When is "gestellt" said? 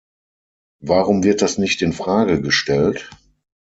2.41-3.11